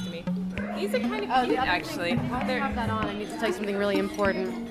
[0.81, 2.13] These are kind of oh, cute, actually.
[2.13, 3.05] I have that on.
[3.05, 4.67] I need to tell you something really important.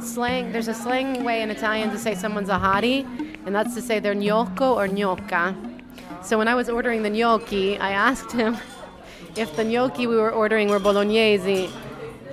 [0.00, 0.50] Slang.
[0.50, 3.04] There's a slang way in Italian to say someone's a hottie,
[3.46, 5.54] and that's to say they're gnocco or gnocca.
[6.20, 8.56] So when I was ordering the gnocchi, I asked him
[9.36, 11.70] if the gnocchi we were ordering were bolognese,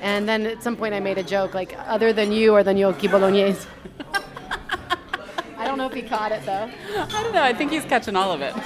[0.02, 2.74] and then at some point I made a joke like, "Other than you are the
[2.74, 3.68] gnocchi bolognese."
[5.56, 6.68] I don't know if he caught it though.
[6.98, 7.44] I don't know.
[7.44, 8.56] I think he's catching all of it.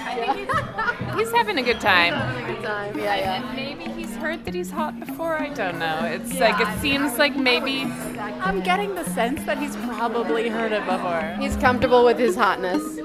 [1.18, 2.14] He's having a good time.
[2.14, 2.98] Having a good time.
[2.98, 3.93] Yeah, yeah.
[4.24, 5.38] And maybe he's heard that he's hot before.
[5.38, 6.06] I don't know.
[6.06, 10.86] It's like it seems like maybe I'm getting the sense that he's probably heard it
[10.86, 11.36] before.
[11.40, 13.00] He's comfortable with his hotness.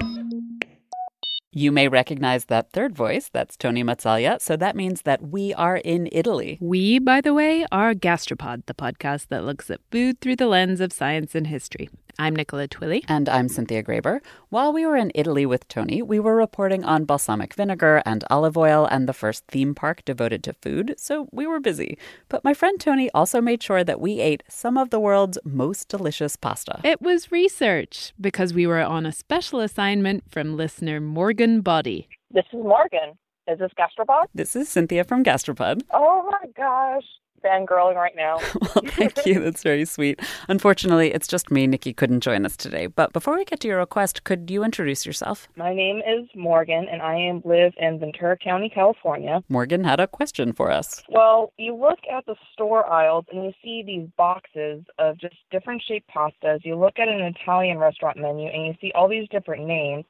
[1.51, 3.29] You may recognize that third voice.
[3.33, 4.39] That's Tony Mazzaglia.
[4.39, 6.57] So that means that we are in Italy.
[6.61, 10.79] We, by the way, are Gastropod, the podcast that looks at food through the lens
[10.79, 11.89] of science and history.
[12.21, 13.05] I'm Nicola Twilley.
[13.07, 14.19] And I'm Cynthia Graber.
[14.49, 18.57] While we were in Italy with Tony, we were reporting on balsamic vinegar and olive
[18.57, 21.97] oil and the first theme park devoted to food, so we were busy.
[22.27, 25.87] But my friend Tony also made sure that we ate some of the world's most
[25.87, 26.81] delicious pasta.
[26.83, 32.09] It was research because we were on a special assignment from listener Morgan Body.
[32.31, 33.17] This is Morgan.
[33.47, 34.25] Is this Gastropod?
[34.35, 35.83] This is Cynthia from Gastropod.
[35.93, 37.05] Oh my gosh.
[37.39, 38.37] Fangirling right now.
[38.61, 39.39] well, thank you.
[39.39, 40.19] That's very sweet.
[40.47, 41.67] Unfortunately, it's just me.
[41.67, 42.87] Nikki couldn't join us today.
[42.87, 45.47] But before we get to your request, could you introduce yourself?
[45.55, 49.43] My name is Morgan, and I am live in Ventura County, California.
[49.49, 51.03] Morgan had a question for us.
[51.09, 55.81] Well, you look at the store aisles and you see these boxes of just different
[55.87, 56.63] shaped pastas.
[56.63, 60.05] You look at an Italian restaurant menu and you see all these different names.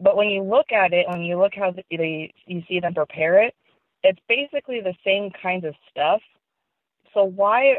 [0.00, 3.42] But when you look at it, when you look how they, you see them prepare
[3.42, 3.54] it,
[4.02, 6.20] it's basically the same kinds of stuff
[7.16, 7.78] so why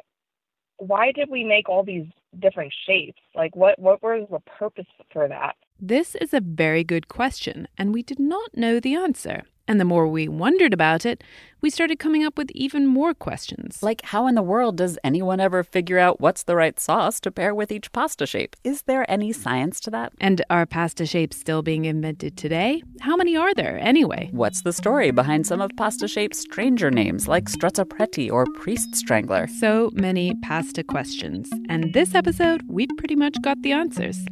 [0.78, 2.08] why did we make all these
[2.40, 3.22] different shapes?
[3.36, 5.56] Like what what was the purpose for that?
[5.80, 9.44] This is a very good question, and we did not know the answer.
[9.68, 11.24] And the more we wondered about it,
[11.60, 13.82] we started coming up with even more questions.
[13.82, 17.32] Like, how in the world does anyone ever figure out what's the right sauce to
[17.32, 18.56] pair with each pasta shape?
[18.64, 20.14] Is there any science to that?
[20.22, 22.84] And are pasta shapes still being invented today?
[23.02, 24.30] How many are there, anyway?
[24.32, 29.48] What's the story behind some of pasta shape's stranger names, like strozzapreti or priest strangler?
[29.48, 31.50] So many pasta questions.
[31.70, 34.24] And this episode, we've pretty much got the answers.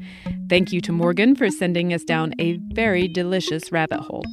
[0.47, 4.23] Thank you to Morgan for sending us down a very delicious rabbit hole.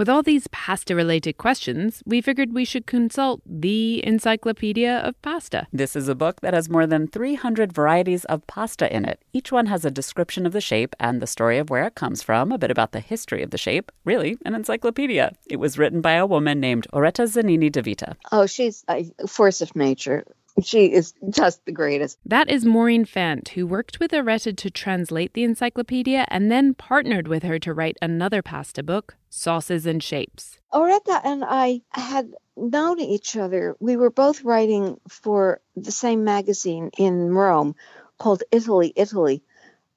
[0.00, 5.66] With all these pasta related questions, we figured we should consult the Encyclopedia of Pasta.
[5.74, 9.22] This is a book that has more than 300 varieties of pasta in it.
[9.34, 12.22] Each one has a description of the shape and the story of where it comes
[12.22, 13.92] from, a bit about the history of the shape.
[14.06, 15.34] Really, an encyclopedia.
[15.50, 18.16] It was written by a woman named Oretta Zanini de Vita.
[18.32, 20.24] Oh, she's a force of nature.
[20.62, 22.18] She is just the greatest.
[22.24, 27.28] That is Maureen Fant, who worked with Oretta to translate the encyclopedia and then partnered
[27.28, 30.58] with her to write another pasta book, Sauces and Shapes.
[30.72, 33.76] Oretta and I had known each other.
[33.80, 37.74] We were both writing for the same magazine in Rome
[38.18, 39.42] called Italy, Italy.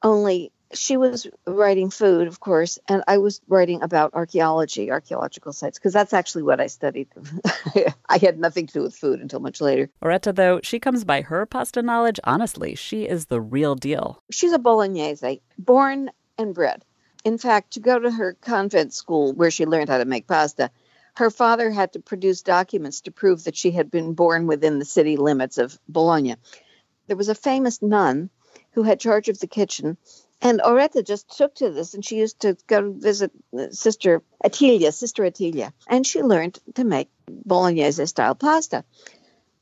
[0.02, 5.78] Only she was writing food, of course, and I was writing about archaeology, archaeological sites,
[5.78, 7.10] because that's actually what I studied.
[8.10, 9.90] I had nothing to do with food until much later.
[10.02, 12.20] Oretta, though, she comes by her pasta knowledge.
[12.24, 14.22] Honestly, she is the real deal.
[14.32, 16.84] She's a Bolognese, born and bred.
[17.24, 20.72] In fact, to go to her convent school where she learned how to make pasta,
[21.16, 24.86] her father had to produce documents to prove that she had been born within the
[24.86, 26.36] city limits of Bologna.
[27.08, 28.30] There was a famous nun
[28.72, 29.98] who had charge of the kitchen
[30.42, 34.92] and Oretta just took to this, and she used to go visit uh, Sister Attilia,
[34.94, 38.84] Sister Attilia, and she learned to make Bolognese style pasta.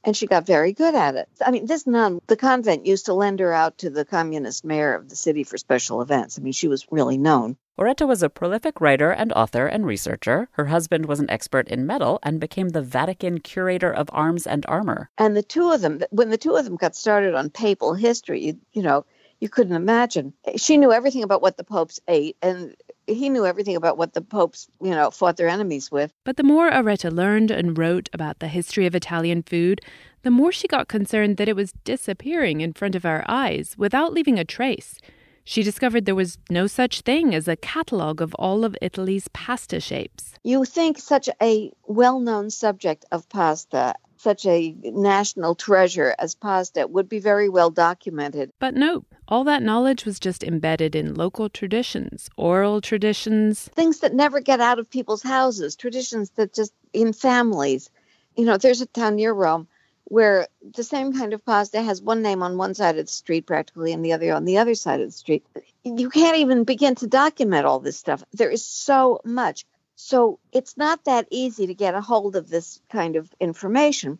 [0.03, 1.29] and she got very good at it.
[1.45, 4.95] I mean, this nun, the convent used to lend her out to the communist mayor
[4.95, 6.37] of the city for special events.
[6.37, 7.57] I mean, she was really known.
[7.79, 10.49] Oretta was a prolific writer and author and researcher.
[10.53, 14.65] Her husband was an expert in metal and became the Vatican curator of arms and
[14.67, 15.09] armor.
[15.17, 18.43] And the two of them, when the two of them got started on papal history,
[18.43, 19.05] you, you know,
[19.41, 20.33] you couldn't imagine.
[20.55, 22.75] She knew everything about what the popes ate, and
[23.07, 26.13] he knew everything about what the popes, you know, fought their enemies with.
[26.23, 29.81] But the more Oretta learned and wrote about the history of Italian food,
[30.21, 34.13] the more she got concerned that it was disappearing in front of our eyes without
[34.13, 34.99] leaving a trace.
[35.43, 39.79] She discovered there was no such thing as a catalogue of all of Italy's pasta
[39.79, 40.35] shapes.
[40.43, 46.87] You think such a well known subject of pasta such a national treasure as pasta
[46.87, 48.51] would be very well documented.
[48.59, 54.13] But nope, all that knowledge was just embedded in local traditions, oral traditions, things that
[54.13, 57.89] never get out of people's houses, traditions that just in families.
[58.35, 59.67] You know, there's a town near Rome
[60.05, 63.45] where the same kind of pasta has one name on one side of the street
[63.45, 65.45] practically and the other on the other side of the street.
[65.83, 68.23] You can't even begin to document all this stuff.
[68.33, 69.65] There is so much.
[70.03, 74.17] So it's not that easy to get a hold of this kind of information.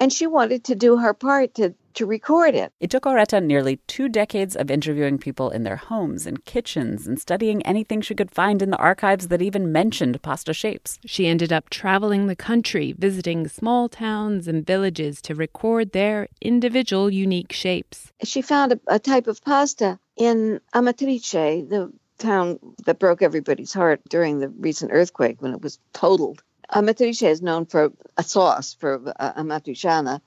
[0.00, 2.72] And she wanted to do her part to, to record it.
[2.80, 7.20] It took Oretta nearly two decades of interviewing people in their homes and kitchens and
[7.20, 10.98] studying anything she could find in the archives that even mentioned pasta shapes.
[11.04, 17.10] She ended up traveling the country, visiting small towns and villages to record their individual
[17.10, 18.12] unique shapes.
[18.24, 24.00] She found a, a type of pasta in Amatrice, the town that broke everybody's heart
[24.08, 26.42] during the recent earthquake when it was totaled.
[26.70, 30.20] Amatrice is known for a sauce for uh, amatriciana,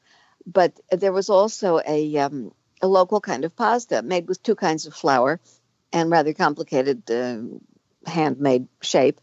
[0.46, 2.52] but there was also a um,
[2.82, 5.40] a local kind of pasta made with two kinds of flour
[5.94, 7.38] and rather complicated uh,
[8.10, 9.22] handmade shape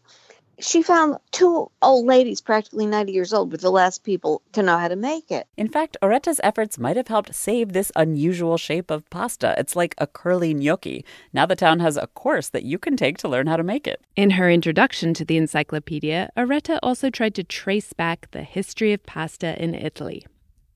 [0.59, 4.77] she found two old ladies, practically 90 years old, were the last people to know
[4.77, 5.47] how to make it.
[5.57, 9.55] In fact, Oretta's efforts might have helped save this unusual shape of pasta.
[9.57, 11.05] It's like a curly gnocchi.
[11.33, 13.87] Now the town has a course that you can take to learn how to make
[13.87, 14.01] it.
[14.15, 19.05] In her introduction to the encyclopedia, Oretta also tried to trace back the history of
[19.05, 20.25] pasta in Italy.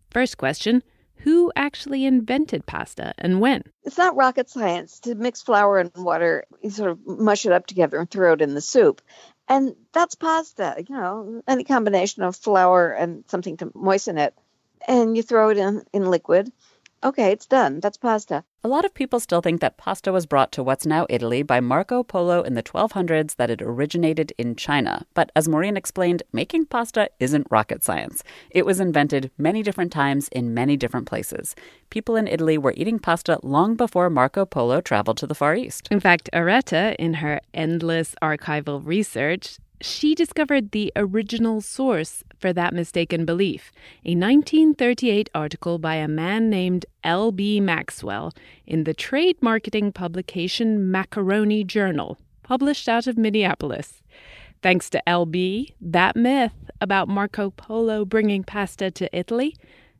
[0.10, 0.84] First question
[1.24, 3.64] who actually invented pasta and when?
[3.84, 7.66] It's not rocket science to mix flour and water, you sort of mush it up
[7.66, 9.02] together and throw it in the soup.
[9.48, 14.34] And that's pasta, you know, any combination of flour and something to moisten it.
[14.88, 16.52] And you throw it in, in liquid.
[17.04, 17.82] Okay, it's done.
[17.82, 18.46] That's pasta.
[18.64, 21.60] A lot of people still think that pasta was brought to what's now Italy by
[21.60, 25.06] Marco Polo in the 1200s, that it originated in China.
[25.14, 28.24] But as Maureen explained, making pasta isn't rocket science.
[28.52, 31.56] It was invented many different times in many different places.
[31.90, 35.90] People in Italy were eating pasta long before Marco Polo traveled to the Far East.
[35.92, 42.74] In fact, Oretta, in her endless archival research, she discovered the original source for that
[42.74, 43.72] mistaken belief
[44.04, 47.62] a 1938 article by a man named L.B.
[47.62, 48.34] Maxwell
[48.68, 54.04] in the trade marketing publication Macaroni Journal, published out of Minneapolis.
[54.62, 59.56] Thanks to LB, that myth about Marco Polo bringing pasta to Italy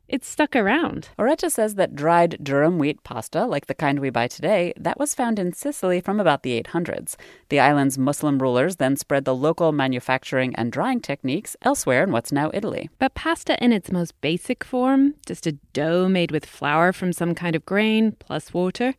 [0.08, 1.08] it's stuck around.
[1.18, 5.14] Oretta says that dried durum wheat pasta, like the kind we buy today, that was
[5.14, 7.16] found in Sicily from about the 800s.
[7.48, 12.32] The island's Muslim rulers then spread the local manufacturing and drying techniques elsewhere in what's
[12.32, 12.90] now Italy.
[12.98, 17.34] But pasta in its most basic form, just a dough made with flour from some
[17.34, 18.94] kind of grain plus water,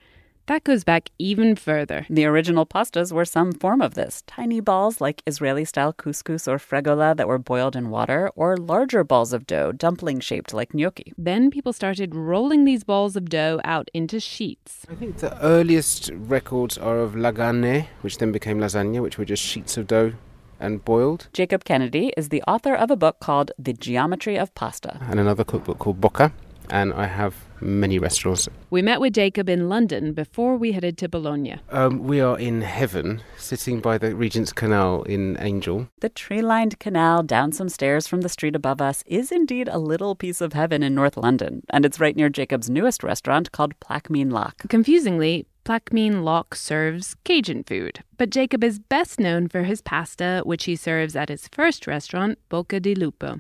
[0.48, 2.06] that goes back even further.
[2.10, 6.58] The original pastas were some form of this tiny balls like Israeli style couscous or
[6.58, 11.14] fregola that were boiled in water, or larger balls of dough, dumpling shaped like gnocchi.
[11.18, 14.86] Then people started rolling these balls of dough out into sheets.
[14.90, 19.44] I think the earliest records are of lagane, which then became lasagna, which were just
[19.44, 20.14] sheets of dough
[20.60, 21.28] and boiled.
[21.34, 25.44] Jacob Kenedy is the author of a book called The Geometry of Pasta, and another
[25.44, 26.32] cookbook called Bocca,
[26.70, 28.48] and I have many restaurants.
[28.70, 31.58] We met with Jacob in London before we headed to Bologna.
[31.72, 35.88] Um, we are in heaven, sitting by the Regent's Canal in Angel.
[36.02, 39.80] The tree lined canal down some stairs from the street above us is indeed a
[39.80, 43.80] little piece of heaven in North London, and it's right near Jacob's newest restaurant called
[43.80, 44.68] Plaquemine Lock.
[44.68, 50.66] Confusingly, Plaquemine Lock serves Cajun food, but Jacob is best known for his pasta, which
[50.66, 53.40] he serves at his first restaurant, Bocca di Lupo.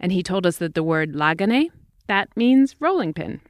[0.00, 1.70] And he told us that the word lagane
[2.06, 3.40] that means rolling pin.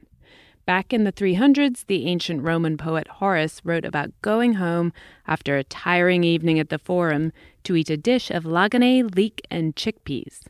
[0.65, 4.93] Back in the 300s, the ancient Roman poet Horace wrote about going home
[5.27, 7.33] after a tiring evening at the Forum
[7.63, 10.43] to eat a dish of lagane, leek, and chickpeas.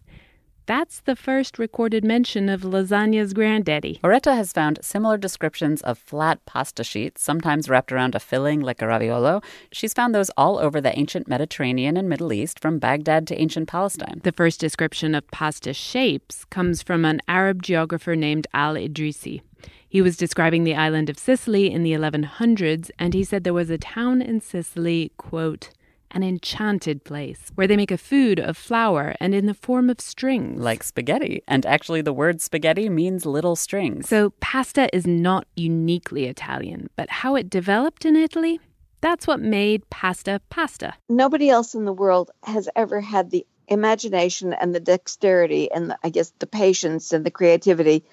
[0.66, 4.00] That's the first recorded mention of lasagna's granddaddy.
[4.02, 8.82] Oretta has found similar descriptions of flat pasta sheets, sometimes wrapped around a filling like
[8.82, 9.44] a raviolo.
[9.74, 13.68] She's found those all over the ancient Mediterranean and Middle East, from Baghdad to ancient
[13.68, 14.22] Palestine.
[14.24, 19.42] The first description of pasta shapes comes from an Arab geographer named Al Idrisi.
[19.90, 23.70] He was describing the island of Sicily in the 1100s, and he said there was
[23.70, 25.72] a town in Sicily, quote,
[26.14, 30.00] an enchanted place where they make a food of flour and in the form of
[30.00, 30.62] strings.
[30.62, 31.44] Like spaghetti.
[31.48, 34.08] And actually, the word spaghetti means little strings.
[34.08, 38.60] So, pasta is not uniquely Italian, but how it developed in Italy,
[39.02, 40.94] that's what made pasta pasta.
[41.10, 45.98] Nobody else in the world has ever had the imagination and the dexterity and the,
[46.04, 48.06] I guess the patience and the creativity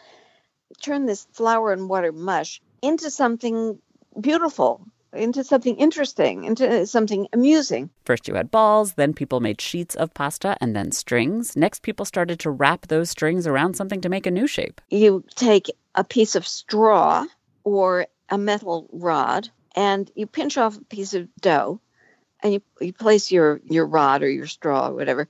[0.81, 3.79] turn this flour and water mush into something
[4.21, 7.91] beautiful into something interesting, into something amusing.
[8.05, 11.57] First, you had balls, then, people made sheets of pasta, and then strings.
[11.57, 14.81] Next, people started to wrap those strings around something to make a new shape.
[14.91, 17.27] You take a piece of straw
[17.65, 21.81] or a metal rod and you pinch off a piece of dough
[22.43, 25.29] and you, you place your, your rod or your straw or whatever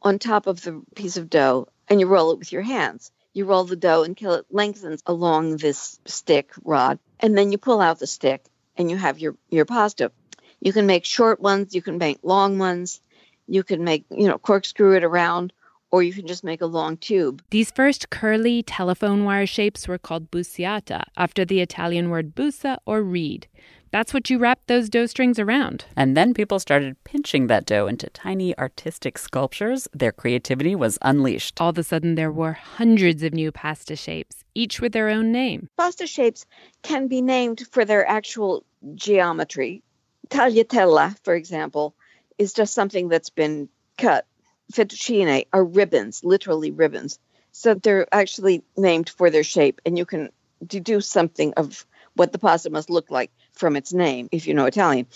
[0.00, 3.10] on top of the piece of dough and you roll it with your hands.
[3.34, 7.80] You roll the dough until it lengthens along this stick rod, and then you pull
[7.80, 8.44] out the stick
[8.76, 10.10] and you have your your pasta.
[10.60, 13.00] You can make short ones, you can make long ones,
[13.48, 15.52] you can make, you know, corkscrew it around,
[15.90, 17.42] or you can just make a long tube.
[17.50, 23.02] These first curly telephone wire shapes were called busiata, after the Italian word busa or
[23.02, 23.48] reed.
[23.92, 25.84] That's what you wrap those dough strings around.
[25.98, 29.86] And then people started pinching that dough into tiny artistic sculptures.
[29.92, 31.60] Their creativity was unleashed.
[31.60, 35.30] All of a sudden, there were hundreds of new pasta shapes, each with their own
[35.30, 35.68] name.
[35.76, 36.46] Pasta shapes
[36.80, 39.82] can be named for their actual geometry.
[40.30, 41.94] Tagliatella, for example,
[42.38, 43.68] is just something that's been
[43.98, 44.26] cut.
[44.72, 47.18] Fettuccine are ribbons, literally ribbons.
[47.50, 50.30] So they're actually named for their shape, and you can
[50.66, 51.84] deduce something of
[52.14, 55.06] what the pasta must look like from its name, if you know Italian.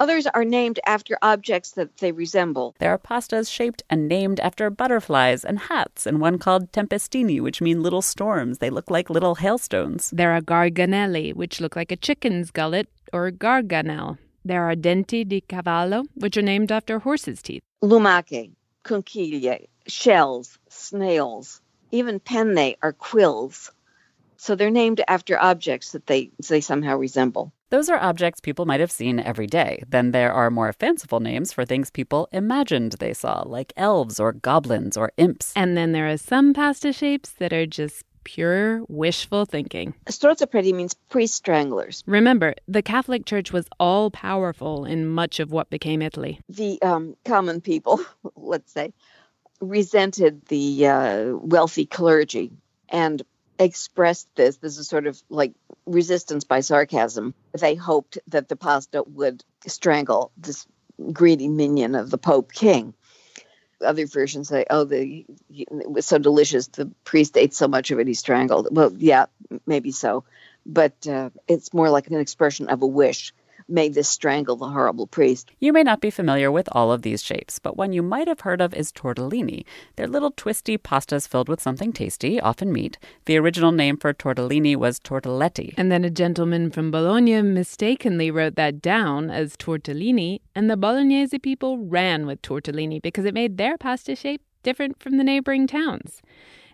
[0.00, 2.74] Others are named after objects that they resemble.
[2.80, 7.60] There are pastas shaped and named after butterflies and hats, and one called tempestini, which
[7.60, 8.58] mean little storms.
[8.58, 10.10] They look like little hailstones.
[10.10, 14.18] There are garganelli, which look like a chicken's gullet, or garganel.
[14.44, 17.62] There are denti di cavallo, which are named after horses' teeth.
[17.80, 18.50] Lumache,
[18.84, 21.60] conchiglie, shells, snails,
[21.92, 23.70] even penne are quills.
[24.42, 27.52] So they're named after objects that they, they somehow resemble.
[27.70, 29.84] Those are objects people might have seen every day.
[29.88, 34.32] Then there are more fanciful names for things people imagined they saw, like elves or
[34.32, 35.52] goblins or imps.
[35.54, 39.94] And then there are some pasta shapes that are just pure wishful thinking.
[40.06, 42.02] Strozzapreti means priest stranglers.
[42.06, 46.40] Remember, the Catholic Church was all powerful in much of what became Italy.
[46.48, 48.00] The um, common people,
[48.34, 48.92] let's say,
[49.60, 52.50] resented the uh, wealthy clergy
[52.88, 53.22] and
[53.62, 54.56] expressed this.
[54.56, 55.52] This is sort of like
[55.86, 57.34] resistance by sarcasm.
[57.58, 60.66] They hoped that the pasta would strangle this
[61.12, 62.94] greedy minion of the Pope King.
[63.84, 66.68] Other versions say, "Oh, the it was so delicious.
[66.68, 69.26] The priest ate so much of it, he strangled." Well, yeah,
[69.66, 70.24] maybe so,
[70.64, 73.34] but uh, it's more like an expression of a wish
[73.72, 75.50] made this strangle the horrible priest.
[75.58, 78.40] You may not be familiar with all of these shapes, but one you might have
[78.40, 79.64] heard of is tortellini.
[79.96, 82.98] They're little twisty pastas filled with something tasty, often meat.
[83.24, 85.74] The original name for tortellini was tortelletti.
[85.76, 91.38] And then a gentleman from Bologna mistakenly wrote that down as tortellini, and the Bolognese
[91.38, 96.22] people ran with tortellini because it made their pasta shape different from the neighboring towns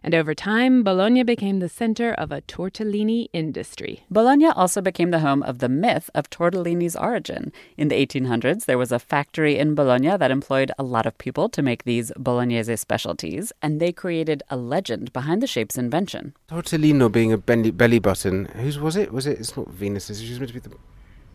[0.03, 4.05] and over time, Bologna became the center of a tortellini industry.
[4.11, 7.53] Bologna also became the home of the myth of tortellini's origin.
[7.77, 11.49] In the 1800s, there was a factory in Bologna that employed a lot of people
[11.49, 16.35] to make these Bolognese specialties, and they created a legend behind the shape's invention.
[16.49, 18.47] Tortellino being a belly, belly button.
[18.57, 19.13] Whose was it?
[19.13, 19.39] Was it?
[19.39, 20.21] It's not Venus's.
[20.23, 20.77] She was meant to be the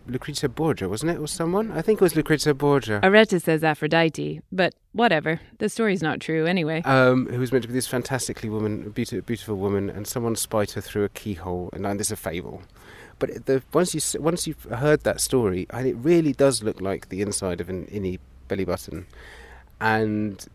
[0.07, 1.71] Lucrezia Borgia, wasn't it, or someone?
[1.71, 2.99] I think it was Lucrezia Borgia.
[3.01, 5.39] Oretta says Aphrodite, but whatever.
[5.59, 6.81] The story's not true anyway.
[6.83, 10.71] Um, who was meant to be this fantastically woman, beautiful, beautiful woman, and someone spied
[10.71, 12.61] her through a keyhole, and this is a fable.
[13.19, 17.09] But the, once you once you've heard that story, and it really does look like
[17.09, 19.05] the inside of an innie belly button,
[19.79, 20.45] and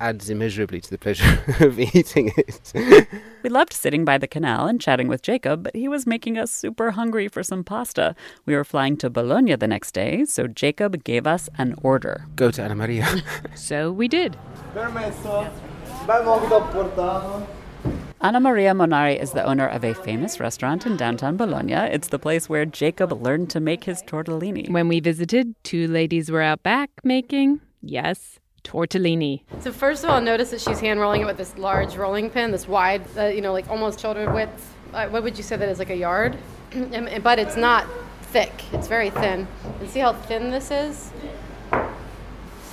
[0.00, 2.72] adds immeasurably to the pleasure of eating it.
[3.42, 6.50] we loved sitting by the canal and chatting with Jacob, but he was making us
[6.50, 8.14] super hungry for some pasta.
[8.46, 12.26] We were flying to Bologna the next day, so Jacob gave us an order.
[12.36, 13.06] Go to Anna Maria.
[13.54, 14.36] so we did.
[18.20, 21.74] Anna Maria Monari is the owner of a famous restaurant in downtown Bologna.
[21.74, 24.68] It's the place where Jacob learned to make his tortellini.
[24.70, 29.42] When we visited, two ladies were out back making, yes, tortellini.
[29.60, 32.50] So first of all, notice that she's hand rolling it with this large rolling pin,
[32.50, 34.74] this wide, uh, you know, like almost shoulder width.
[34.92, 36.36] Uh, what would you say that is, like a yard?
[37.22, 37.86] but it's not
[38.22, 38.52] thick.
[38.72, 39.46] It's very thin.
[39.80, 41.10] And see how thin this is?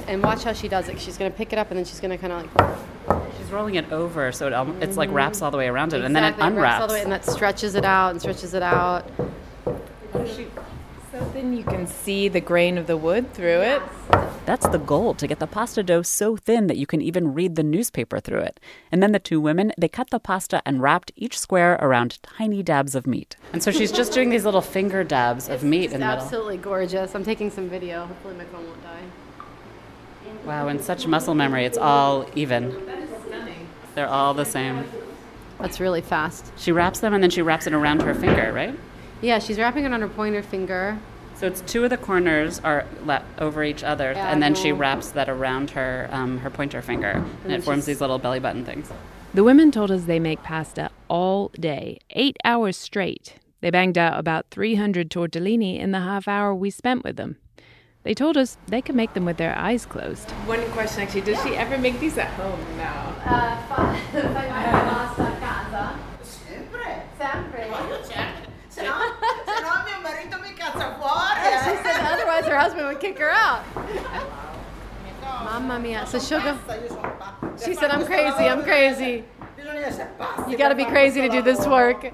[0.08, 1.00] And watch how she does it.
[1.00, 2.56] She's going to pick it up and then she's going to kind of
[3.08, 3.36] like.
[3.38, 6.06] She's rolling it over so it, it's like wraps all the way around it exactly,
[6.06, 6.82] and then it unwraps.
[6.82, 9.10] all the way, and that stretches it out and stretches it out.
[10.14, 10.48] So
[11.34, 13.82] then you can see the grain of the wood through it.
[14.46, 17.56] That's the goal to get the pasta dough so thin that you can even read
[17.56, 18.60] the newspaper through it.
[18.92, 22.62] And then the two women, they cut the pasta and wrapped each square around tiny
[22.62, 23.38] dabs of meat.
[23.54, 26.24] And so she's just doing these little finger dabs of meat in the middle.
[26.24, 27.16] Absolutely gorgeous.
[27.16, 28.06] I'm taking some video.
[28.06, 29.04] Hopefully my phone won't die.
[30.46, 31.66] Wow, and such muscle memory.
[31.66, 32.76] It's all even.
[33.96, 34.84] They're all the same.
[35.60, 36.52] That's really fast.
[36.58, 38.78] She wraps them and then she wraps it around her finger, right?
[39.26, 41.00] Yeah, she's wrapping it on her pointer finger.
[41.34, 44.72] So it's two of the corners are le- over each other, Yeah, and then she
[44.72, 48.40] wraps that around her um, her pointer finger, and, then it forms these little belly
[48.40, 48.90] button things.
[49.34, 53.38] The women told us they make pasta all day, eight hours straight.
[53.62, 57.38] They banged out about 300 tortellini in the half hour we spent with them.
[58.04, 60.30] They told us they could make them with their eyes closed.
[60.46, 63.16] One question actually, does she ever make these at home now?
[63.26, 65.25] Uh, fai pasta a
[72.56, 73.64] her husband would kick her out.
[75.22, 76.08] Mamma mia.
[76.08, 76.58] So she'll go.
[77.64, 79.24] She said, I'm crazy, I'm crazy.
[79.58, 80.08] Bisogna essere.
[80.50, 82.04] You gotta be crazy to do this work.
[82.04, 82.14] lavoro.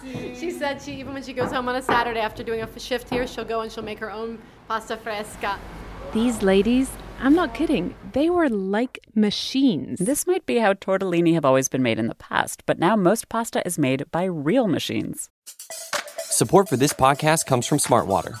[0.00, 2.62] Sì, sì, She said she even when she goes home on a Saturday after doing
[2.62, 4.38] a shift here, she'll go and she'll make her own
[4.68, 5.58] pasta fresca.
[6.12, 6.90] These ladies,
[7.20, 9.98] I'm not kidding, they were like machines.
[9.98, 13.28] This might be how tortellini have always been made in the past, but now most
[13.28, 15.30] pasta is made by real machines.
[16.18, 18.40] Support for this podcast comes from Smartwater.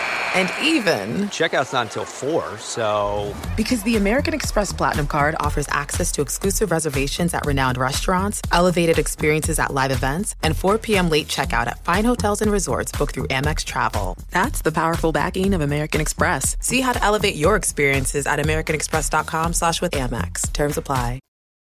[0.33, 3.35] And even, Checkout's not until 4, so.
[3.57, 8.97] because the American Express Platinum card offers access to exclusive reservations at renowned restaurants, elevated
[8.97, 11.09] experiences at live events, and 4 p.m.
[11.09, 14.17] late checkout at fine hotels and resorts booked through Amex Travel.
[14.31, 16.55] That's the powerful backing of American Express.
[16.59, 20.51] See how to elevate your experiences at americanexpress.com slash with Amex.
[20.53, 21.19] Terms apply.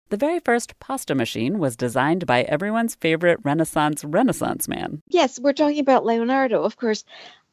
[0.10, 5.02] The very first pasta machine was designed by everyone's favorite Renaissance Renaissance man.
[5.08, 6.64] Yes, we're talking about Leonardo.
[6.64, 7.06] Of course,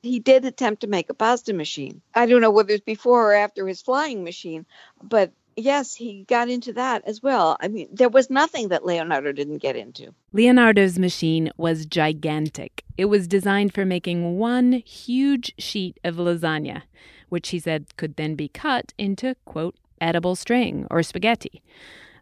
[0.02, 2.00] he did attempt to make a pasta machine.
[2.14, 4.66] I don't know whether it's before or after his flying machine,
[5.02, 7.56] but yes, he got into that as well.
[7.60, 10.14] I mean, there was nothing that Leonardo didn't get into.
[10.32, 12.84] Leonardo's machine was gigantic.
[12.96, 16.82] It was designed for making one huge sheet of lasagna,
[17.28, 21.62] which he said could then be cut into, quote, edible string or spaghetti.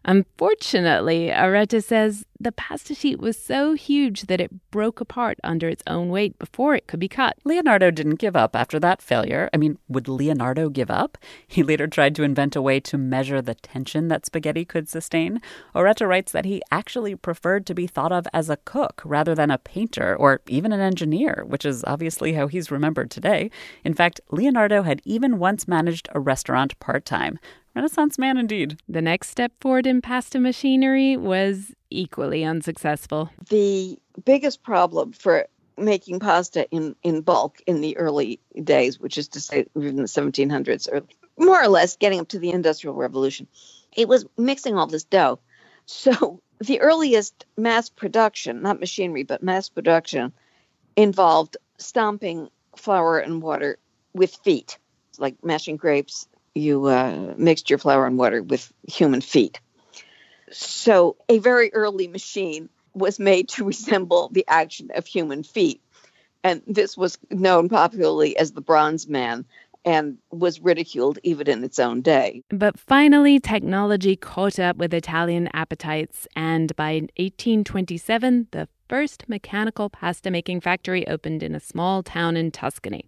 [0.09, 5.83] Unfortunately, Oretta says the pasta sheet was so huge that it broke apart under its
[5.85, 7.35] own weight before it could be cut.
[7.43, 9.49] Leonardo didn't give up after that failure.
[9.53, 11.17] I mean, would Leonardo give up?
[11.45, 15.41] He later tried to invent a way to measure the tension that spaghetti could sustain.
[15.75, 19.51] Oretta writes that he actually preferred to be thought of as a cook rather than
[19.51, 23.51] a painter or even an engineer, which is obviously how he's remembered today.
[23.83, 27.39] In fact, Leonardo had even once managed a restaurant part time.
[27.77, 28.79] Renaissance man indeed.
[28.89, 33.29] The next step forward in pasta machinery was equally unsuccessful.
[33.49, 35.45] The biggest problem for
[35.77, 40.05] making pasta in, in bulk in the early days, which is to say, in the
[40.05, 41.03] 1700s, or
[41.37, 43.47] more or less getting up to the Industrial Revolution,
[43.95, 45.39] it was mixing all this dough.
[45.89, 50.33] So the earliest mass production, not machinery, but mass production,
[50.97, 53.77] involved stomping flour and water
[54.13, 54.77] with feet,
[55.17, 56.27] like mashing grapes.
[56.57, 59.59] You uh, mixed your flour and water with human feet.
[60.51, 65.81] So a very early machine was made to resemble the action of human feet.
[66.43, 69.45] And this was known popularly as the Bronze Man
[69.85, 72.43] and was ridiculed even in its own day.
[72.49, 80.29] But finally, technology caught up with Italian appetites, and by 1827, the first mechanical pasta
[80.29, 83.07] making factory opened in a small town in Tuscany.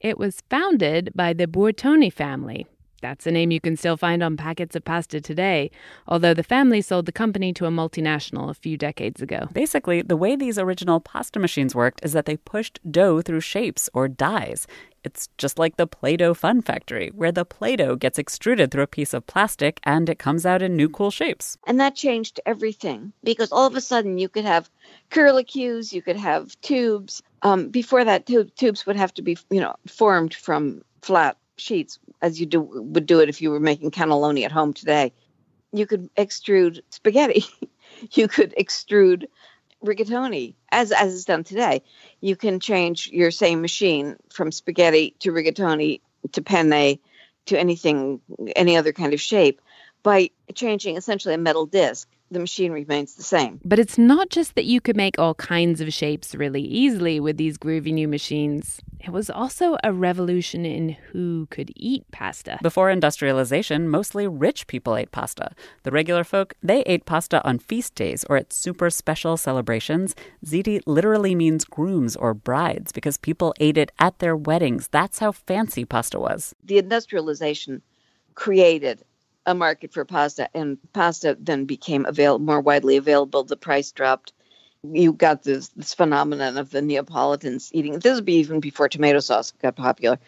[0.00, 2.66] It was founded by the Buitoni family.
[3.02, 5.72] That's a name you can still find on packets of pasta today,
[6.06, 9.48] although the family sold the company to a multinational a few decades ago.
[9.52, 13.90] Basically, the way these original pasta machines worked is that they pushed dough through shapes
[13.92, 14.68] or dies.
[15.04, 18.84] It's just like the Play Doh Fun Factory, where the Play Doh gets extruded through
[18.84, 21.58] a piece of plastic and it comes out in new cool shapes.
[21.66, 24.70] And that changed everything because all of a sudden you could have
[25.10, 27.20] curlicues, you could have tubes.
[27.42, 31.98] Um, before that, tube, tubes would have to be, you know, formed from flat sheets
[32.20, 35.12] as you do would do it if you were making cannelloni at home today.
[35.72, 37.44] You could extrude spaghetti.
[38.12, 39.26] you could extrude
[39.84, 41.82] rigatoni as as is done today.
[42.20, 46.00] You can change your same machine from spaghetti to rigatoni
[46.32, 46.98] to penne
[47.46, 48.20] to anything
[48.54, 49.60] any other kind of shape
[50.02, 53.60] by changing essentially a metal disc the machine remains the same.
[53.64, 57.36] But it's not just that you could make all kinds of shapes really easily with
[57.36, 58.80] these groovy new machines.
[59.00, 62.58] It was also a revolution in who could eat pasta.
[62.62, 65.52] Before industrialization, mostly rich people ate pasta.
[65.82, 70.14] The regular folk, they ate pasta on feast days or at super special celebrations.
[70.46, 74.88] Ziti literally means grooms or brides because people ate it at their weddings.
[74.88, 76.54] That's how fancy pasta was.
[76.64, 77.82] The industrialization
[78.34, 79.02] created
[79.46, 83.44] a market for pasta, and pasta then became avail- more widely available.
[83.44, 84.32] The price dropped.
[84.84, 87.98] You got this, this phenomenon of the Neapolitans eating.
[87.98, 90.18] This would be even before tomato sauce got popular.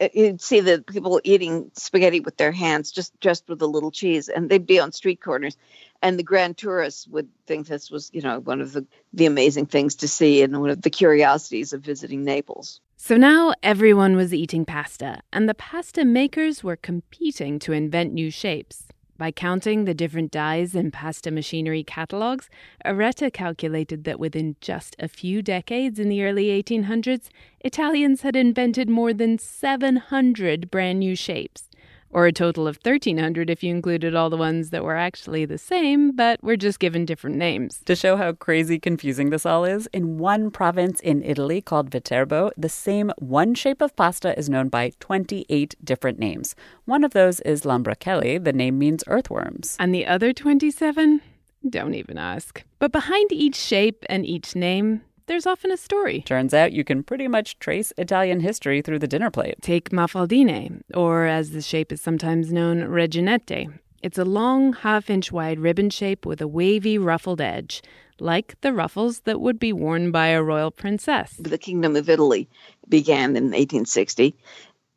[0.00, 3.90] Uh, you'd see the people eating spaghetti with their hands, just just with a little
[3.90, 5.56] cheese, and they'd be on street corners,
[6.02, 9.66] and the grand tourists would think this was, you know, one of the the amazing
[9.66, 12.80] things to see and one of the curiosities of visiting Naples.
[12.96, 18.30] So now everyone was eating pasta, and the pasta makers were competing to invent new
[18.30, 18.89] shapes.
[19.20, 22.48] By counting the different dies in pasta machinery catalogues,
[22.86, 27.28] Oretta calculated that within just a few decades in the early 1800s,
[27.60, 31.68] Italians had invented more than 700 brand new shapes
[32.10, 35.58] or a total of 1,300 if you included all the ones that were actually the
[35.58, 37.80] same, but were just given different names.
[37.86, 42.50] To show how crazy confusing this all is, in one province in Italy called Viterbo,
[42.56, 46.54] the same one shape of pasta is known by 28 different names.
[46.84, 49.76] One of those is lombrichelli, the name means earthworms.
[49.78, 51.22] And the other 27?
[51.68, 52.64] Don't even ask.
[52.78, 56.22] But behind each shape and each name, there's often a story.
[56.22, 59.54] Turns out you can pretty much trace Italian history through the dinner plate.
[59.62, 63.68] Take mafaldine, or as the shape is sometimes known, reginette.
[64.02, 67.80] It's a long, half inch wide ribbon shape with a wavy, ruffled edge,
[68.18, 71.36] like the ruffles that would be worn by a royal princess.
[71.38, 72.48] The Kingdom of Italy
[72.88, 74.34] began in 1860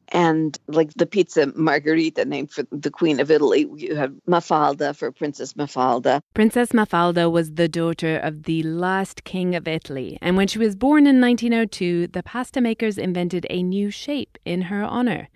[0.09, 5.11] and like the pizza margherita named for the queen of italy you have mafalda for
[5.11, 6.21] princess mafalda.
[6.33, 10.17] Princess mafalda was the daughter of the last king of italy.
[10.21, 14.63] And when she was born in 1902 the pasta makers invented a new shape in
[14.63, 15.29] her honor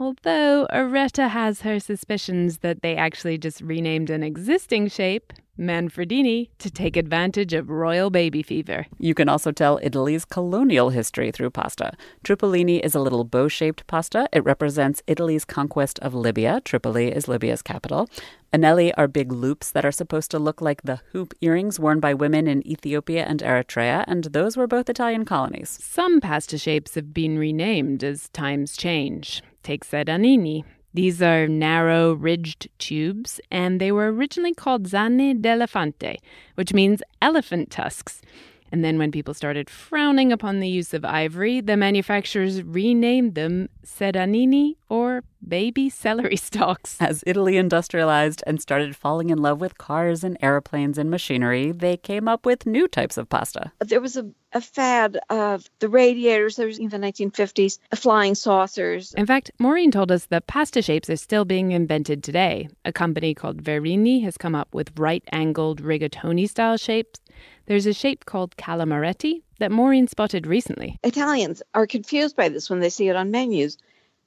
[0.00, 6.70] although Oretta has her suspicions that they actually just renamed an existing shape Manfredini to
[6.70, 8.86] take advantage of royal baby fever.
[8.98, 11.92] You can also tell Italy's colonial history through pasta.
[12.24, 14.26] Tripolini is a little bow shaped pasta.
[14.32, 16.62] It represents Italy's conquest of Libya.
[16.64, 18.08] Tripoli is Libya's capital.
[18.54, 22.14] Anelli are big loops that are supposed to look like the hoop earrings worn by
[22.14, 25.78] women in Ethiopia and Eritrea, and those were both Italian colonies.
[25.82, 29.42] Some pasta shapes have been renamed as times change.
[29.62, 36.16] Take Sedanini, these are narrow, ridged tubes, and they were originally called zanne d'elefante,
[36.56, 38.22] which means elephant tusks.
[38.72, 43.68] And then, when people started frowning upon the use of ivory, the manufacturers renamed them
[43.84, 46.96] sedanini or baby celery stalks.
[47.00, 51.96] As Italy industrialized and started falling in love with cars and airplanes and machinery, they
[51.96, 53.72] came up with new types of pasta.
[53.80, 59.14] There was a, a fad of the radiators, there was in the 1950s, flying saucers.
[59.14, 62.68] In fact, Maureen told us that pasta shapes are still being invented today.
[62.84, 67.20] A company called Verini has come up with right angled rigatoni style shapes
[67.66, 70.98] there's a shape called calamaretti that Maureen spotted recently.
[71.02, 73.78] Italians are confused by this when they see it on menus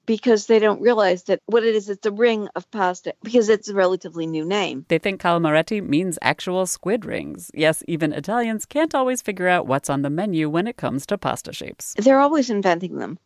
[0.06, 3.70] because they don't realize that what it is, it's a ring of pasta because it's
[3.70, 4.86] a relatively new name.
[4.90, 7.52] They think calamaretti means actual squid rings.
[7.54, 11.18] Yes, even Italians can't always figure out what's on the menu when it comes to
[11.18, 11.94] pasta shapes.
[11.98, 13.18] They're always inventing them.